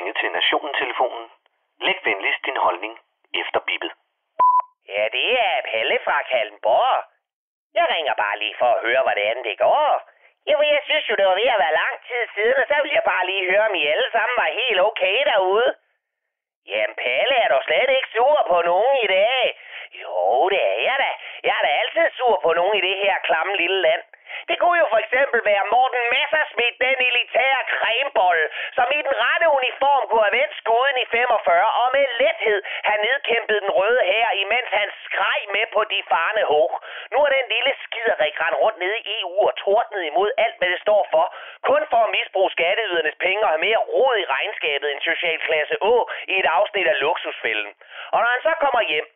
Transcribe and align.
ringet 0.00 0.16
til 0.22 0.30
Nationen-telefonen. 0.38 1.26
Læg 1.86 1.98
venligst 2.04 2.44
din 2.48 2.56
holdning 2.66 2.94
efter 3.42 3.60
bippet. 3.68 3.92
Ja, 4.88 5.04
det 5.16 5.26
er 5.48 5.66
Pelle 5.70 5.98
fra 6.06 6.22
Kallenborg. 6.30 7.04
Jeg 7.78 7.86
ringer 7.94 8.14
bare 8.14 8.38
lige 8.38 8.56
for 8.60 8.70
at 8.74 8.82
høre, 8.86 9.02
hvordan 9.06 9.36
det 9.48 9.58
går. 9.58 9.88
Jo, 10.50 10.56
jeg 10.74 10.80
synes 10.88 11.04
jo, 11.10 11.14
det 11.18 11.26
var 11.26 11.36
ved 11.42 11.50
at 11.54 11.62
være 11.64 11.78
lang 11.82 11.96
tid 12.08 12.22
siden, 12.34 12.56
og 12.62 12.66
så 12.70 12.76
vil 12.82 12.92
jeg 12.98 13.04
bare 13.12 13.26
lige 13.26 13.48
høre, 13.50 13.66
om 13.68 13.74
I 13.80 13.86
alle 13.92 14.08
sammen 14.16 14.36
var 14.42 14.58
helt 14.60 14.80
okay 14.88 15.16
derude. 15.30 15.68
Jamen, 16.70 16.96
Palle, 17.02 17.34
er 17.44 17.48
du 17.52 17.58
slet 17.66 17.90
ikke 17.96 18.12
sur 18.14 18.38
på 18.52 18.58
nogen 18.70 18.94
i 19.04 19.08
dag? 19.16 19.42
Jo, 20.02 20.48
det 20.52 20.62
er 20.72 20.78
jeg 20.88 20.96
da. 21.04 21.12
Jeg 21.46 21.54
er 21.58 21.64
da 21.66 21.70
altid 21.82 22.06
sur 22.18 22.36
på 22.44 22.50
nogen 22.58 22.74
i 22.78 22.84
det 22.88 22.96
her 23.04 23.16
klamme 23.28 23.56
lille 23.62 23.80
land. 23.86 24.02
Det 24.48 24.56
kunne 24.58 24.78
jo 24.82 24.86
for 24.92 25.00
eksempel 25.04 25.40
være 25.50 25.64
Morten 25.74 26.04
Messers 26.14 26.52
den 27.90 28.08
som 28.76 28.86
i 28.98 29.00
den 29.06 29.14
rette 29.24 29.46
uniform 29.58 30.02
kunne 30.08 30.26
have 30.28 30.38
vendt 30.40 30.54
skuden 30.60 30.96
i 31.04 31.06
45 31.10 31.68
og 31.82 31.88
med 31.96 32.04
lethed 32.20 32.60
have 32.88 33.00
nedkæmpet 33.06 33.56
den 33.64 33.72
røde 33.78 34.02
her, 34.12 34.26
imens 34.44 34.70
han 34.80 34.88
skreg 35.04 35.40
med 35.56 35.66
på 35.74 35.80
de 35.92 36.00
farne 36.10 36.44
hug. 36.52 36.72
Nu 37.12 37.18
er 37.24 37.30
den 37.36 37.46
lille 37.54 37.72
skiderik 37.84 38.34
rendt 38.42 38.58
rundt 38.62 38.78
nede 38.82 38.98
i 38.98 39.04
EU 39.20 39.36
og 39.48 39.54
tordnet 39.64 40.02
imod 40.10 40.30
alt, 40.44 40.56
hvad 40.58 40.70
det 40.74 40.80
står 40.86 41.02
for. 41.14 41.24
Kun 41.70 41.82
for 41.90 42.00
at 42.06 42.12
misbruge 42.18 42.50
skatteydernes 42.56 43.18
penge 43.26 43.42
og 43.44 43.52
have 43.52 43.64
mere 43.68 43.80
råd 43.94 44.16
i 44.22 44.30
regnskabet 44.34 44.88
end 44.90 45.00
socialklasse 45.10 45.76
Å 45.92 45.94
i 46.32 46.34
et 46.42 46.48
afsnit 46.58 46.88
af 46.92 47.00
luksusfælden. 47.04 47.72
Og 48.12 48.18
når 48.22 48.30
han 48.34 48.42
så 48.48 48.54
kommer 48.64 48.82
hjem, 48.92 49.08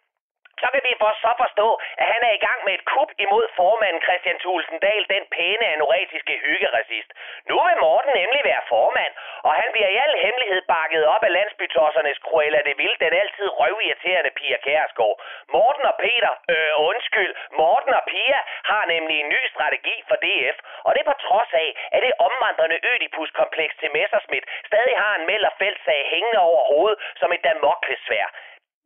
så 0.62 0.66
kan 0.72 0.82
vi 0.86 0.92
for 1.02 1.12
så 1.24 1.32
forstå, 1.42 1.68
at 2.02 2.06
han 2.12 2.22
er 2.28 2.32
i 2.34 2.44
gang 2.46 2.60
med 2.66 2.72
et 2.78 2.84
kup 2.92 3.10
imod 3.24 3.46
formanden 3.58 4.02
Christian 4.06 4.38
Thulsen 4.44 4.78
Dahl, 4.86 5.04
den 5.14 5.24
pæne 5.36 5.66
anoretiske 5.76 6.34
hyggeracist. 6.46 7.10
Nu 7.48 7.56
vil 7.66 7.76
Morten 7.86 8.12
nemlig 8.20 8.42
være 8.50 8.68
formand, 8.74 9.12
og 9.46 9.52
han 9.60 9.68
bliver 9.74 9.90
i 9.94 10.00
al 10.04 10.14
hemmelighed 10.24 10.62
bakket 10.76 11.04
op 11.14 11.22
af 11.28 11.32
landsbytossernes 11.38 12.18
Cruella 12.26 12.60
de 12.66 12.74
Vil, 12.80 12.94
den 13.04 13.12
altid 13.22 13.48
røvirriterende 13.60 14.30
Pia 14.38 14.58
Kærsgaard. 14.66 15.16
Morten 15.56 15.84
og 15.90 15.96
Peter, 16.04 16.32
øh 16.54 16.72
undskyld, 16.90 17.32
Morten 17.62 17.92
og 17.98 18.04
Pia 18.12 18.40
har 18.70 18.84
nemlig 18.94 19.16
en 19.20 19.28
ny 19.34 19.42
strategi 19.54 19.96
for 20.08 20.16
DF, 20.24 20.56
og 20.84 20.90
det 20.94 21.00
er 21.00 21.10
på 21.12 21.18
trods 21.26 21.52
af, 21.64 21.68
at 21.94 22.00
det 22.06 22.12
omvandrende 22.28 22.78
Ødipus-kompleks 22.90 23.74
til 23.80 23.90
Messerschmidt 23.98 24.44
stadig 24.70 24.94
har 25.04 25.14
en 25.16 25.26
meld- 25.30 25.48
og 25.50 25.54
fældsag 25.58 26.00
hængende 26.12 26.40
over 26.48 26.60
hovedet 26.72 26.98
som 27.20 27.32
et 27.32 27.44
damoklesvær. 27.44 28.28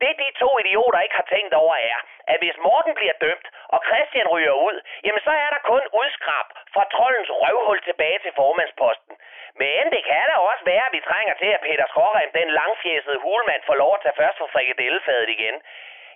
Det 0.03 0.13
de 0.23 0.29
to 0.43 0.51
idioter 0.63 1.01
ikke 1.01 1.19
har 1.21 1.29
tænkt 1.35 1.55
over 1.63 1.77
er, 1.93 1.99
at 2.33 2.39
hvis 2.43 2.57
Morten 2.67 2.95
bliver 2.95 3.17
dømt, 3.25 3.47
og 3.75 3.79
Christian 3.89 4.29
ryger 4.35 4.55
ud, 4.69 4.77
jamen 5.05 5.23
så 5.27 5.33
er 5.45 5.51
der 5.55 5.69
kun 5.73 5.85
udskrab 6.01 6.49
fra 6.75 6.85
trollens 6.95 7.31
røvhul 7.41 7.81
tilbage 7.89 8.19
til 8.25 8.33
formandsposten. 8.41 9.15
Men 9.63 9.83
det 9.95 10.03
kan 10.11 10.25
da 10.31 10.37
også 10.51 10.65
være, 10.73 10.87
at 10.87 10.95
vi 10.97 11.01
trænger 11.11 11.35
til, 11.35 11.51
at 11.57 11.65
Peter 11.67 11.87
Skårem, 11.89 12.31
den 12.41 12.49
langfjæsede 12.61 13.19
hulmand, 13.25 13.63
får 13.67 13.75
lov 13.83 13.93
at 13.95 14.03
tage 14.03 14.19
først 14.21 14.39
for 14.39 14.49
frikadellefadet 14.53 15.29
igen. 15.37 15.57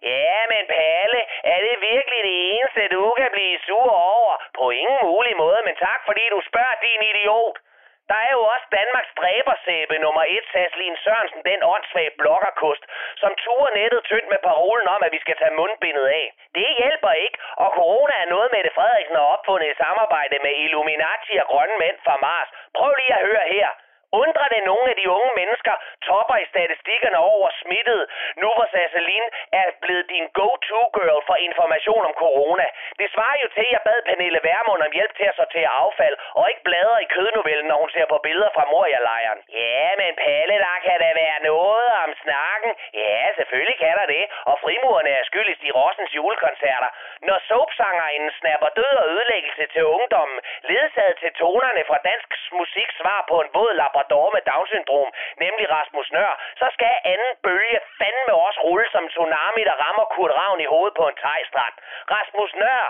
Ja, 0.03 0.37
men 0.53 0.63
Palle, 0.75 1.21
er 1.53 1.59
det 1.67 1.77
virkelig 1.93 2.21
det 2.29 2.37
eneste, 2.53 2.89
du 2.97 3.03
kan 3.21 3.31
blive 3.33 3.59
sur 3.67 3.91
over? 4.15 4.35
På 4.59 4.71
ingen 4.71 5.01
mulig 5.03 5.37
måde, 5.37 5.61
men 5.65 5.77
tak 5.77 6.01
fordi 6.09 6.25
du 6.35 6.41
spørger, 6.51 6.83
din 6.83 7.03
idiot. 7.11 7.57
Der 8.13 8.21
er 8.29 8.33
jo 8.39 8.43
også 8.55 8.67
Danmarks 8.79 9.13
dræbersæbe 9.21 9.95
nummer 10.05 10.25
1, 10.29 10.45
Saslin 10.53 10.97
Sørensen, 11.05 11.43
den 11.51 11.61
åndssvage 11.75 12.13
blokkerkost, 12.21 12.85
som 13.23 13.33
turer 13.45 13.71
nettet 13.79 14.03
tyndt 14.11 14.29
med 14.33 14.41
parolen 14.49 14.89
om, 14.95 15.01
at 15.07 15.13
vi 15.13 15.21
skal 15.25 15.37
tage 15.39 15.59
mundbindet 15.61 16.07
af. 16.21 16.27
Det 16.55 16.69
hjælper 16.81 17.13
ikke, 17.25 17.39
og 17.63 17.69
corona 17.79 18.15
er 18.23 18.33
noget, 18.35 18.53
Mette 18.55 18.71
Frederiksen 18.77 19.17
har 19.17 19.33
opfundet 19.35 19.67
i 19.69 19.81
samarbejde 19.85 20.37
med 20.47 20.53
Illuminati 20.65 21.35
og 21.43 21.47
grønne 21.53 21.77
mænd 21.79 21.97
fra 22.05 22.17
Mars. 22.17 22.49
Prøv 22.77 22.93
lige 23.01 23.15
at 23.15 23.25
høre 23.29 23.45
her. 23.55 23.69
Undrer 24.23 24.49
det 24.55 24.63
nogle 24.71 24.87
af 24.93 24.97
de 25.01 25.07
unge 25.17 25.33
mennesker 25.41 25.75
topper 26.09 26.37
i 26.37 26.51
statistikkerne 26.53 27.19
over 27.19 27.49
smittet, 27.63 28.03
nu 28.41 28.49
hvor 28.57 28.67
Sasseline 28.73 29.29
er 29.61 29.67
blevet 29.85 30.07
din 30.15 30.27
go-to-girl 30.39 31.21
for 31.29 31.37
information 31.49 32.03
om 32.09 32.15
corona? 32.25 32.67
Det 33.01 33.09
svarer 33.15 33.39
jo 33.45 33.49
til, 33.57 33.67
at 33.69 33.73
jeg 33.75 33.83
bad 33.89 34.01
Pernille 34.09 34.41
Vermund 34.49 34.83
om 34.87 34.93
hjælp 34.99 35.15
til 35.17 35.27
at 35.31 35.37
sortere 35.41 35.71
affald, 35.83 36.17
og 36.39 36.45
ikke 36.51 36.67
blade 36.69 36.92
i 37.05 37.07
kødnovellen, 37.15 37.67
når 37.71 37.79
hun 37.83 37.91
ser 37.95 38.07
på 38.13 38.19
billeder 38.27 38.51
fra 38.57 38.65
Moria-lejren. 38.73 39.41
Ja, 39.63 39.87
men 40.01 40.13
Palle, 40.25 40.57
der 40.67 40.77
kan 40.87 40.99
da 41.05 41.11
være 41.25 41.39
noget 41.51 41.89
om 42.05 42.11
snakken. 42.25 42.73
Ja, 43.03 43.19
selvfølgelig 43.39 43.79
kan 43.85 43.95
der 44.01 44.07
det, 44.17 44.25
og 44.51 44.57
frimurerne 44.65 45.11
er 45.19 45.25
skyldigst 45.31 45.63
i 45.69 45.71
Rossens 45.79 46.13
julekoncerter. 46.19 46.91
Når 47.29 47.39
soapsangeren 47.49 48.25
snapper 48.41 48.71
død 48.79 48.93
og 49.03 49.07
ødelæggelse 49.15 49.65
til 49.75 49.85
ungdommen, 49.97 50.39
ledsaget 50.71 51.17
til 51.23 51.33
tonerne 51.43 51.83
fra 51.89 51.99
dansk 52.09 52.31
musik 52.61 52.89
svar 53.01 53.21
på 53.31 53.37
en 53.43 53.49
våd 53.57 53.73
labrador 53.83 54.27
med 54.35 54.43
Down-syndrom, 54.51 55.11
nemlig 55.45 55.67
Rasmus 55.77 56.09
Nør, 56.17 56.33
så 56.61 56.67
skal 56.77 56.95
anden 57.13 57.33
bølge 57.47 57.79
fandme 57.99 58.33
også 58.47 58.52
rulle 58.83 58.97
som 58.97 59.09
tsunami, 59.09 59.63
der 59.71 59.77
rammer 59.85 60.05
Kurt 60.15 60.33
Ravn 60.39 60.61
i 60.61 60.71
hovedet 60.75 60.95
på 61.01 61.05
en 61.09 61.17
tegstrand. 61.25 61.75
Rasmus 62.15 62.53
Nør, 62.63 62.85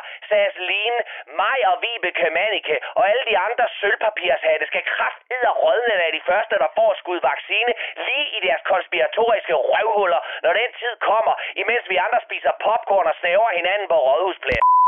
Line, 0.70 0.98
mig 1.42 1.58
og 1.70 1.76
Vibeke 1.82 2.30
Manike 2.30 2.76
og 2.98 3.02
alle 3.10 3.24
de 3.30 3.38
andre 3.46 3.64
sølvpapirshatte 3.80 4.66
skal 4.66 4.84
kraftedder 4.94 5.52
rådne 5.64 5.94
af 6.06 6.12
de 6.12 6.22
første, 6.30 6.54
der 6.62 6.68
får 6.76 6.94
skud 7.00 7.20
vaccine 7.30 7.72
lige 8.06 8.26
i 8.36 8.38
deres 8.46 8.62
konspiratoriske 8.72 9.54
røvhuller, 9.54 10.20
når 10.44 10.52
den 10.60 10.70
tid 10.80 10.94
kommer, 11.10 11.34
imens 11.62 11.84
vi 11.88 11.96
andre 11.96 12.20
spiser 12.26 12.52
popcorn 12.64 13.06
og 13.06 13.14
snæver 13.20 13.48
hinanden 13.58 13.88
på 13.88 13.98
rådhuspladsen. 14.08 14.81